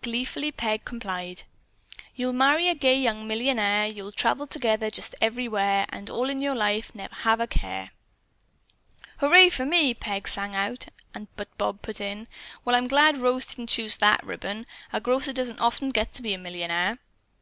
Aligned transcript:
Gleefully 0.00 0.50
Peg 0.52 0.86
complied: 0.86 1.42
"You'll 2.14 2.32
marry 2.32 2.66
a 2.68 2.74
gay 2.74 2.98
young 2.98 3.26
millionaire, 3.28 3.86
You'll 3.86 4.10
travel 4.10 4.46
together 4.46 4.90
just 4.90 5.14
everywhere, 5.20 5.84
And 5.90 6.08
in 6.08 6.14
all 6.14 6.30
your 6.32 6.54
life 6.54 6.86
have 6.86 6.94
never 7.22 7.42
a 7.42 7.46
care." 7.46 7.90
"Hurray 9.18 9.50
for 9.50 9.66
me!" 9.66 9.92
Peg 9.92 10.28
sang 10.28 10.54
out, 10.54 10.86
but 11.36 11.58
Bob 11.58 11.82
put 11.82 12.00
in: 12.00 12.26
"Well, 12.64 12.74
I'm 12.74 12.88
glad 12.88 13.18
Rose 13.18 13.44
didn't 13.44 13.68
choose 13.68 13.98
that 13.98 14.24
ribbon. 14.24 14.64
A 14.94 14.98
grocer 15.02 15.34
doesn't 15.34 15.60
often 15.60 15.90
get 15.90 16.14
to 16.14 16.22
be 16.22 16.32
a 16.32 16.38
millionaire." 16.38 16.98